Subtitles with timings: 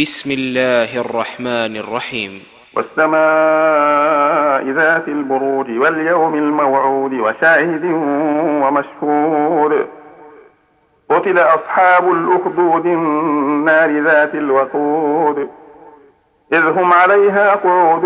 [0.00, 2.42] بسم الله الرحمن الرحيم.
[2.76, 3.16] والسماء
[4.70, 7.84] ذات البروج واليوم الموعود وشاهد
[8.62, 9.86] ومشهود.
[11.10, 15.48] قتل أصحاب الأخدود النار ذات الوقود.
[16.52, 18.04] إذ هم عليها قعود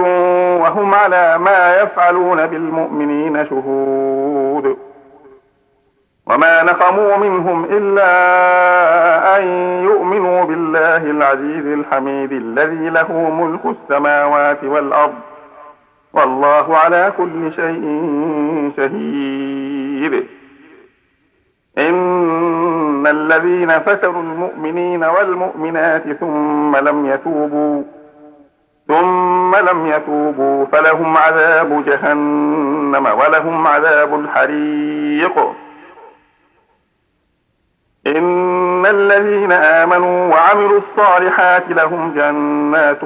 [0.62, 4.76] وهم على ما يفعلون بالمؤمنين شهود.
[6.62, 8.10] نقموا منهم إلا
[9.38, 9.44] أن
[9.84, 15.14] يؤمنوا بالله العزيز الحميد الذي له ملك السماوات والأرض
[16.12, 17.84] والله على كل شيء
[18.76, 20.26] شهيد.
[21.78, 27.82] إن الذين فتروا المؤمنين والمؤمنات ثم لم يتوبوا
[28.88, 35.38] ثم لم يتوبوا فلهم عذاب جهنم ولهم عذاب الحريق
[38.06, 43.00] إن الذين آمنوا وعملوا الصالحات لهم جنات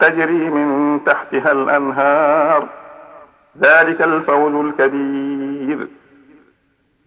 [0.00, 2.66] تجري من تحتها الأنهار.
[3.60, 5.88] ذلك الفوز الكبير.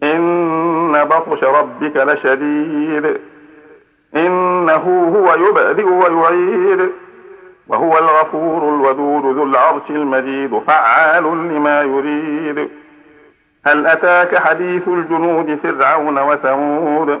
[0.02, 3.20] إن بطش ربك لشديد.
[4.16, 6.90] إنه هو يبدئ ويعيد.
[7.68, 12.68] وهو الغفور الودود ذو العرش المجيد فعال لما يريد.
[13.66, 17.20] هل أتاك حديث الجنود فرعون وثمود؟